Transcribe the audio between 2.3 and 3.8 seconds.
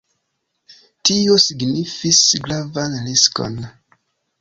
gravan riskon.